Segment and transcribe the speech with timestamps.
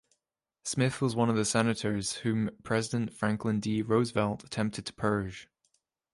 [0.63, 3.83] Smith was one of the senators whom President Franklin D.
[3.83, 5.47] Roosevelt attempted to purge.